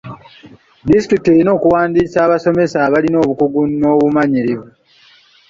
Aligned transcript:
Disitulikiti 0.87 1.27
erina 1.33 1.51
okuwandiisa 1.57 2.17
abasomesa 2.21 2.77
abalina 2.87 3.17
obukugu 3.23 3.61
n'obumanyirivu. 3.79 4.67